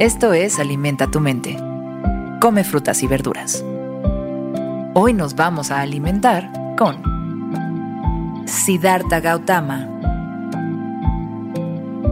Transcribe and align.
Esto 0.00 0.32
es 0.32 0.58
Alimenta 0.58 1.06
tu 1.06 1.20
mente. 1.20 1.56
Come 2.40 2.64
frutas 2.64 3.04
y 3.04 3.06
verduras. 3.06 3.64
Hoy 4.92 5.12
nos 5.12 5.36
vamos 5.36 5.70
a 5.70 5.82
alimentar 5.82 6.50
con 6.76 6.96
Siddhartha 8.44 9.20
Gautama. 9.20 9.88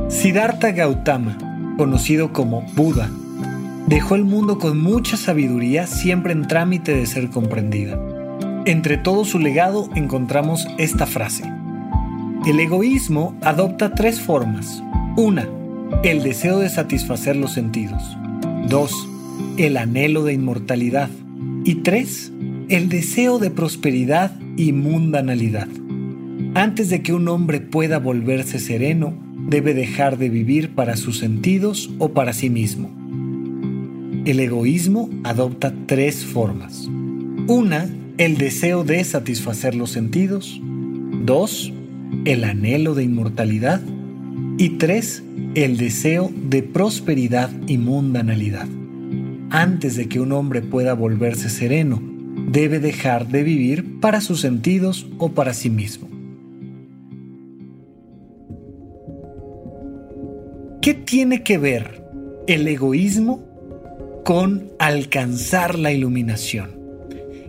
Siddhartha 0.09 0.71
Gautama, 0.71 1.37
conocido 1.77 2.33
como 2.33 2.63
Buda, 2.77 3.11
dejó 3.89 4.15
el 4.15 4.27
mundo 4.27 4.61
con 4.61 4.81
mucha 4.81 5.17
sabiduría 5.17 5.89
siempre 5.89 6.35
en 6.35 6.47
trámite 6.47 6.95
de 6.95 7.07
ser 7.07 7.31
comprendida. 7.31 7.99
Entre 8.65 8.97
todo 8.97 9.25
su 9.25 9.41
legado 9.41 9.89
encontramos 9.97 10.69
esta 10.79 11.07
frase. 11.07 11.53
El 12.47 12.61
egoísmo 12.61 13.35
adopta 13.43 13.93
tres 13.93 14.21
formas. 14.21 14.81
Una, 15.17 15.49
el 16.03 16.23
deseo 16.23 16.59
de 16.59 16.69
satisfacer 16.69 17.37
los 17.37 17.53
sentidos. 17.53 18.03
Dos, 18.69 18.93
el 19.57 19.77
anhelo 19.77 20.25
de 20.25 20.33
inmortalidad. 20.33 21.11
Y 21.65 21.77
tres, 21.77 22.33
el 22.69 22.89
deseo 22.89 23.39
de 23.39 23.51
prosperidad 23.51 24.33
y 24.57 24.73
mundanalidad. 24.73 25.69
Antes 26.55 26.91
de 26.91 27.03
que 27.03 27.13
un 27.13 27.29
hombre 27.29 27.61
pueda 27.61 27.99
volverse 27.99 28.59
sereno, 28.59 29.15
debe 29.49 29.75
dejar 29.75 30.19
de 30.19 30.29
vivir 30.29 30.75
para 30.75 30.97
sus 30.97 31.19
sentidos 31.19 31.91
o 31.99 32.11
para 32.11 32.33
sí 32.33 32.51
mismo. 32.51 32.91
El 34.25 34.41
egoísmo 34.41 35.09
adopta 35.25 35.73
tres 35.87 36.25
formas. 36.25 36.89
Una, 37.49 37.89
el 38.19 38.39
deseo 38.39 38.85
de 38.85 39.03
satisfacer 39.05 39.75
los 39.75 39.91
sentidos. 39.91 40.61
Dos, 41.25 41.73
el 42.25 42.45
anhelo 42.45 42.95
de 42.95 43.05
inmortalidad. 43.05 43.81
Y 44.59 44.71
tres, 44.79 45.23
el 45.55 45.77
deseo 45.77 46.31
de 46.35 46.63
prosperidad 46.63 47.51
y 47.67 47.77
mundanalidad. 47.77 48.67
Antes 49.51 49.97
de 49.97 50.09
que 50.09 50.19
un 50.19 50.33
hombre 50.33 50.63
pueda 50.63 50.95
volverse 50.95 51.51
sereno, 51.51 52.03
debe 52.49 52.81
dejar 52.81 53.29
de 53.29 53.43
vivir 53.43 54.01
para 54.01 54.23
sus 54.23 54.41
sentidos 54.41 55.07
o 55.19 55.33
para 55.33 55.53
sí 55.53 55.69
mismo. 55.69 56.09
¿Qué 60.81 60.95
tiene 60.95 61.43
que 61.43 61.59
ver 61.59 62.03
el 62.47 62.67
egoísmo 62.67 63.45
con 64.25 64.71
alcanzar 64.79 65.79
la 65.79 65.93
iluminación? 65.93 66.71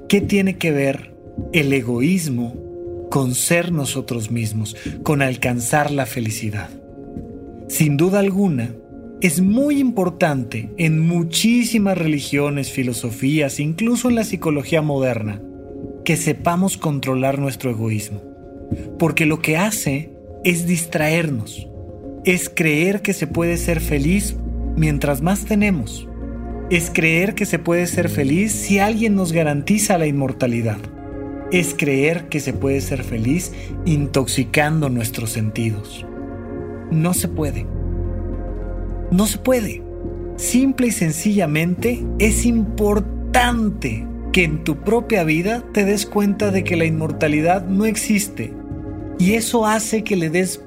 ¿Qué 0.09 0.19
tiene 0.19 0.57
que 0.57 0.71
ver 0.71 1.15
el 1.53 1.71
egoísmo 1.71 3.07
con 3.09 3.33
ser 3.33 3.71
nosotros 3.71 4.29
mismos, 4.29 4.75
con 5.03 5.21
alcanzar 5.21 5.89
la 5.89 6.05
felicidad? 6.05 6.69
Sin 7.73 7.97
duda 7.97 8.19
alguna, 8.19 8.75
es 9.19 9.41
muy 9.41 9.79
importante 9.79 10.69
en 10.77 10.99
muchísimas 10.99 11.97
religiones, 11.97 12.69
filosofías, 12.69 13.59
incluso 13.59 14.09
en 14.09 14.15
la 14.15 14.23
psicología 14.23 14.83
moderna, 14.83 15.41
que 16.05 16.15
sepamos 16.15 16.77
controlar 16.77 17.39
nuestro 17.39 17.71
egoísmo. 17.71 18.21
Porque 18.99 19.25
lo 19.25 19.41
que 19.41 19.57
hace 19.57 20.11
es 20.43 20.67
distraernos, 20.67 21.67
es 22.25 22.47
creer 22.47 23.01
que 23.01 23.13
se 23.13 23.25
puede 23.25 23.57
ser 23.57 23.79
feliz 23.79 24.35
mientras 24.75 25.23
más 25.23 25.45
tenemos, 25.45 26.07
es 26.69 26.91
creer 26.93 27.33
que 27.33 27.47
se 27.47 27.57
puede 27.57 27.87
ser 27.87 28.09
feliz 28.09 28.51
si 28.51 28.77
alguien 28.77 29.15
nos 29.15 29.31
garantiza 29.31 29.97
la 29.97 30.05
inmortalidad, 30.05 30.77
es 31.51 31.73
creer 31.75 32.29
que 32.29 32.39
se 32.39 32.53
puede 32.53 32.81
ser 32.81 33.03
feliz 33.03 33.51
intoxicando 33.83 34.91
nuestros 34.91 35.31
sentidos. 35.31 36.05
No 36.91 37.13
se 37.13 37.27
puede. 37.27 37.65
No 39.11 39.27
se 39.27 39.37
puede. 39.37 39.81
Simple 40.35 40.87
y 40.87 40.91
sencillamente 40.91 42.03
es 42.19 42.45
importante 42.45 44.07
que 44.31 44.43
en 44.43 44.63
tu 44.63 44.77
propia 44.77 45.23
vida 45.23 45.63
te 45.73 45.85
des 45.85 46.05
cuenta 46.05 46.51
de 46.51 46.63
que 46.63 46.75
la 46.75 46.85
inmortalidad 46.85 47.65
no 47.67 47.85
existe. 47.85 48.53
Y 49.19 49.33
eso 49.33 49.65
hace 49.65 50.03
que 50.03 50.15
le 50.15 50.29
des 50.29 50.61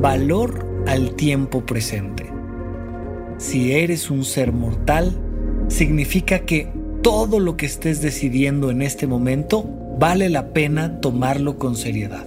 valor 0.00 0.66
al 0.86 1.16
tiempo 1.16 1.64
presente. 1.64 2.26
Si 3.38 3.72
eres 3.72 4.10
un 4.10 4.24
ser 4.24 4.52
mortal, 4.52 5.16
significa 5.68 6.40
que 6.40 6.68
todo 7.02 7.40
lo 7.40 7.56
que 7.56 7.66
estés 7.66 8.02
decidiendo 8.02 8.70
en 8.70 8.82
este 8.82 9.06
momento 9.06 9.68
vale 9.98 10.28
la 10.28 10.48
pena 10.52 11.00
tomarlo 11.00 11.58
con 11.58 11.76
seriedad. 11.76 12.26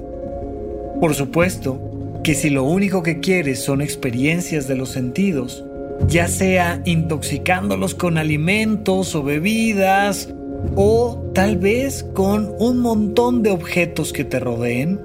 Por 1.00 1.14
supuesto, 1.14 1.89
que 2.24 2.36
si 2.36 2.50
lo 2.50 2.64
único 2.64 3.04
que 3.04 3.20
quieres 3.20 3.60
son 3.64 3.82
experiencias 3.82 4.68
de 4.68 4.76
los 4.76 4.90
sentidos, 4.90 5.64
ya 6.08 6.28
sea 6.28 6.82
intoxicándolos 6.86 7.96
con 7.96 8.18
alimentos 8.18 9.16
o 9.16 9.24
bebidas, 9.24 10.30
o 10.76 11.32
tal 11.34 11.58
vez 11.58 12.06
con 12.14 12.54
un 12.60 12.80
montón 12.80 13.44
de 13.44 13.52
objetos 13.52 14.14
que 14.14 14.24
te 14.24 14.40
rodeen, 14.40 15.00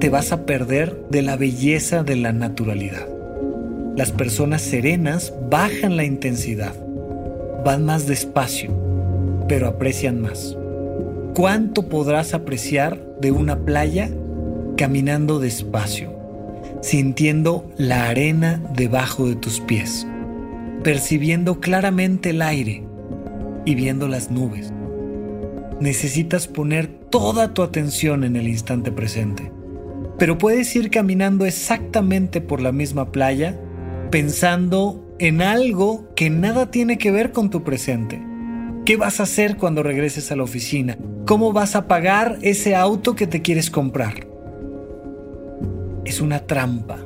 te 0.00 0.10
vas 0.10 0.32
a 0.32 0.46
perder 0.46 0.96
de 1.10 1.22
la 1.22 1.36
belleza 1.36 2.04
de 2.04 2.16
la 2.16 2.32
naturalidad. 2.32 3.06
Las 3.96 4.12
personas 4.12 4.62
serenas 4.62 5.34
bajan 5.50 5.96
la 5.96 6.04
intensidad, 6.04 6.74
van 7.64 7.84
más 7.84 8.06
despacio, 8.06 8.70
pero 9.48 9.66
aprecian 9.66 10.20
más. 10.20 10.56
¿Cuánto 11.34 11.88
podrás 11.88 12.34
apreciar 12.34 12.98
de 13.20 13.32
una 13.32 13.58
playa 13.58 14.10
caminando 14.76 15.40
despacio? 15.40 16.17
Sintiendo 16.80 17.70
la 17.76 18.08
arena 18.08 18.62
debajo 18.74 19.26
de 19.26 19.36
tus 19.36 19.60
pies, 19.60 20.06
percibiendo 20.82 21.60
claramente 21.60 22.30
el 22.30 22.42
aire 22.42 22.84
y 23.64 23.74
viendo 23.74 24.08
las 24.08 24.30
nubes. 24.30 24.72
Necesitas 25.80 26.48
poner 26.48 26.86
toda 26.86 27.54
tu 27.54 27.62
atención 27.62 28.24
en 28.24 28.36
el 28.36 28.48
instante 28.48 28.92
presente, 28.92 29.52
pero 30.18 30.38
puedes 30.38 30.74
ir 30.74 30.90
caminando 30.90 31.46
exactamente 31.46 32.40
por 32.40 32.60
la 32.60 32.72
misma 32.72 33.12
playa 33.12 33.58
pensando 34.10 35.04
en 35.18 35.42
algo 35.42 36.08
que 36.14 36.30
nada 36.30 36.70
tiene 36.70 36.98
que 36.98 37.10
ver 37.10 37.32
con 37.32 37.50
tu 37.50 37.62
presente. 37.62 38.22
¿Qué 38.84 38.96
vas 38.96 39.20
a 39.20 39.24
hacer 39.24 39.56
cuando 39.56 39.82
regreses 39.82 40.32
a 40.32 40.36
la 40.36 40.44
oficina? 40.44 40.96
¿Cómo 41.26 41.52
vas 41.52 41.76
a 41.76 41.86
pagar 41.86 42.38
ese 42.42 42.74
auto 42.74 43.14
que 43.14 43.26
te 43.26 43.42
quieres 43.42 43.70
comprar? 43.70 44.27
Es 46.08 46.22
una 46.22 46.46
trampa. 46.46 46.96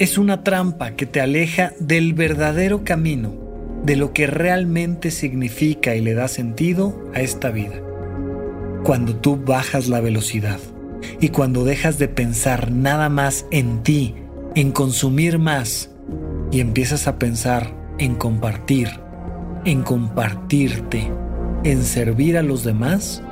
Es 0.00 0.18
una 0.18 0.42
trampa 0.42 0.96
que 0.96 1.06
te 1.06 1.20
aleja 1.20 1.74
del 1.78 2.12
verdadero 2.12 2.82
camino, 2.82 3.32
de 3.84 3.94
lo 3.94 4.12
que 4.12 4.26
realmente 4.26 5.12
significa 5.12 5.94
y 5.94 6.00
le 6.00 6.14
da 6.14 6.26
sentido 6.26 7.08
a 7.14 7.20
esta 7.20 7.50
vida. 7.50 7.76
Cuando 8.82 9.14
tú 9.14 9.36
bajas 9.36 9.86
la 9.86 10.00
velocidad 10.00 10.58
y 11.20 11.28
cuando 11.28 11.62
dejas 11.62 12.00
de 12.00 12.08
pensar 12.08 12.72
nada 12.72 13.08
más 13.08 13.46
en 13.52 13.84
ti, 13.84 14.16
en 14.56 14.72
consumir 14.72 15.38
más 15.38 15.90
y 16.50 16.58
empiezas 16.58 17.06
a 17.06 17.16
pensar 17.16 17.72
en 17.98 18.16
compartir, 18.16 18.88
en 19.64 19.82
compartirte, 19.82 21.12
en 21.62 21.84
servir 21.84 22.36
a 22.36 22.42
los 22.42 22.64
demás, 22.64 23.22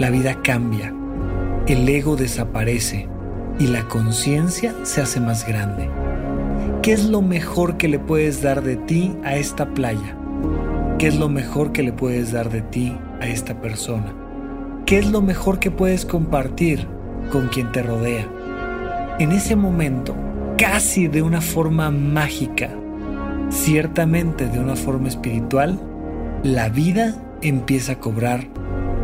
la 0.00 0.10
vida 0.10 0.42
cambia, 0.42 0.92
el 1.68 1.88
ego 1.88 2.16
desaparece 2.16 3.13
y 3.58 3.68
la 3.68 3.86
conciencia 3.88 4.74
se 4.82 5.00
hace 5.00 5.20
más 5.20 5.46
grande. 5.46 5.88
¿Qué 6.82 6.92
es 6.92 7.04
lo 7.04 7.22
mejor 7.22 7.76
que 7.76 7.88
le 7.88 7.98
puedes 7.98 8.42
dar 8.42 8.62
de 8.62 8.76
ti 8.76 9.16
a 9.24 9.36
esta 9.36 9.66
playa? 9.66 10.16
¿Qué 10.98 11.06
es 11.06 11.16
lo 11.16 11.28
mejor 11.28 11.72
que 11.72 11.82
le 11.82 11.92
puedes 11.92 12.32
dar 12.32 12.50
de 12.50 12.62
ti 12.62 12.96
a 13.20 13.26
esta 13.26 13.60
persona? 13.60 14.14
¿Qué 14.86 14.98
es 14.98 15.10
lo 15.10 15.22
mejor 15.22 15.58
que 15.58 15.70
puedes 15.70 16.04
compartir 16.04 16.86
con 17.32 17.48
quien 17.48 17.72
te 17.72 17.82
rodea? 17.82 18.28
En 19.18 19.32
ese 19.32 19.56
momento, 19.56 20.14
casi 20.58 21.08
de 21.08 21.22
una 21.22 21.40
forma 21.40 21.90
mágica, 21.90 22.70
ciertamente 23.50 24.46
de 24.46 24.58
una 24.58 24.76
forma 24.76 25.08
espiritual, 25.08 25.80
la 26.42 26.68
vida 26.68 27.14
empieza 27.40 27.92
a 27.92 28.00
cobrar 28.00 28.46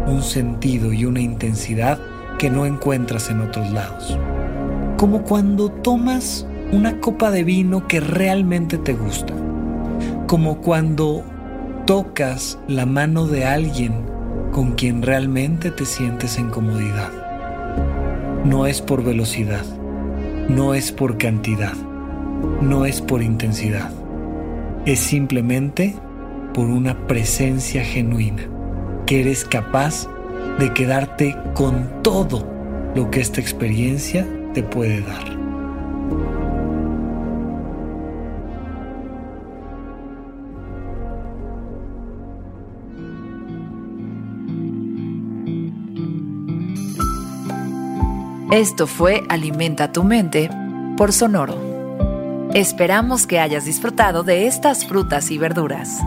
un 0.06 0.22
sentido 0.22 0.92
y 0.92 1.04
una 1.04 1.20
intensidad 1.20 1.98
que 2.38 2.50
no 2.50 2.66
encuentras 2.66 3.30
en 3.30 3.40
otros 3.40 3.70
lados 3.70 4.18
como 5.00 5.22
cuando 5.22 5.70
tomas 5.70 6.46
una 6.72 7.00
copa 7.00 7.30
de 7.30 7.42
vino 7.42 7.88
que 7.88 8.00
realmente 8.00 8.76
te 8.76 8.92
gusta, 8.92 9.32
como 10.26 10.60
cuando 10.60 11.24
tocas 11.86 12.58
la 12.68 12.84
mano 12.84 13.26
de 13.26 13.46
alguien 13.46 13.94
con 14.52 14.72
quien 14.72 15.00
realmente 15.00 15.70
te 15.70 15.86
sientes 15.86 16.36
en 16.36 16.50
comodidad. 16.50 17.08
No 18.44 18.66
es 18.66 18.82
por 18.82 19.02
velocidad, 19.02 19.64
no 20.50 20.74
es 20.74 20.92
por 20.92 21.16
cantidad, 21.16 21.72
no 22.60 22.84
es 22.84 23.00
por 23.00 23.22
intensidad, 23.22 23.90
es 24.84 24.98
simplemente 25.00 25.96
por 26.52 26.66
una 26.66 27.06
presencia 27.06 27.82
genuina, 27.82 28.42
que 29.06 29.20
eres 29.20 29.46
capaz 29.46 30.06
de 30.58 30.74
quedarte 30.74 31.34
con 31.54 32.02
todo 32.02 32.46
lo 32.94 33.10
que 33.10 33.20
esta 33.20 33.40
experiencia 33.40 34.26
te 34.52 34.62
puede 34.62 35.00
dar. 35.02 35.40
Esto 48.52 48.88
fue 48.88 49.22
Alimenta 49.28 49.92
tu 49.92 50.02
mente 50.02 50.50
por 50.96 51.12
Sonoro. 51.12 52.50
Esperamos 52.52 53.28
que 53.28 53.38
hayas 53.38 53.64
disfrutado 53.64 54.24
de 54.24 54.48
estas 54.48 54.84
frutas 54.86 55.30
y 55.30 55.38
verduras. 55.38 56.00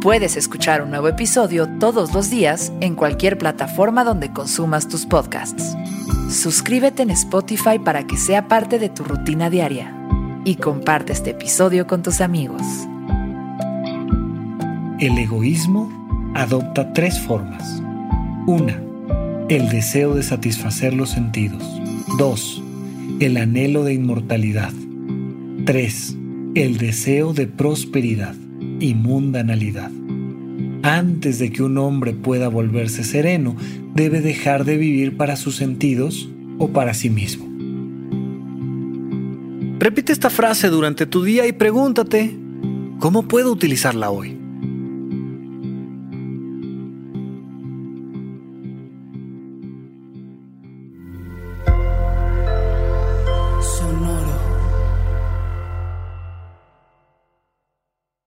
Puedes 0.00 0.38
escuchar 0.38 0.80
un 0.80 0.88
nuevo 0.88 1.08
episodio 1.08 1.68
todos 1.78 2.14
los 2.14 2.30
días 2.30 2.72
en 2.80 2.94
cualquier 2.94 3.36
plataforma 3.36 4.02
donde 4.02 4.32
consumas 4.32 4.88
tus 4.88 5.04
podcasts. 5.04 5.76
Suscríbete 6.30 7.02
en 7.02 7.10
Spotify 7.10 7.78
para 7.78 8.06
que 8.06 8.16
sea 8.16 8.48
parte 8.48 8.78
de 8.78 8.88
tu 8.88 9.04
rutina 9.04 9.50
diaria 9.50 9.94
y 10.46 10.54
comparte 10.54 11.12
este 11.12 11.32
episodio 11.32 11.86
con 11.86 12.02
tus 12.02 12.22
amigos. 12.22 12.62
El 15.00 15.18
egoísmo 15.18 15.92
adopta 16.34 16.94
tres 16.94 17.20
formas. 17.20 17.82
Una, 18.46 18.82
el 19.50 19.68
deseo 19.68 20.14
de 20.14 20.22
satisfacer 20.22 20.94
los 20.94 21.10
sentidos. 21.10 21.62
2. 22.16 22.62
El 23.20 23.36
anhelo 23.36 23.84
de 23.84 23.92
inmortalidad. 23.92 24.72
3. 25.66 26.16
El 26.54 26.78
deseo 26.78 27.34
de 27.34 27.46
prosperidad 27.48 28.34
y 28.80 28.94
mundanalidad. 28.94 29.90
Antes 30.82 31.38
de 31.38 31.52
que 31.52 31.62
un 31.62 31.78
hombre 31.78 32.14
pueda 32.14 32.48
volverse 32.48 33.04
sereno, 33.04 33.54
debe 33.94 34.20
dejar 34.20 34.64
de 34.64 34.78
vivir 34.78 35.16
para 35.16 35.36
sus 35.36 35.56
sentidos 35.56 36.28
o 36.58 36.68
para 36.68 36.94
sí 36.94 37.10
mismo. 37.10 37.46
Repite 39.78 40.12
esta 40.12 40.30
frase 40.30 40.68
durante 40.68 41.06
tu 41.06 41.22
día 41.22 41.46
y 41.46 41.52
pregúntate, 41.52 42.36
¿cómo 42.98 43.28
puedo 43.28 43.52
utilizarla 43.52 44.10
hoy? 44.10 44.39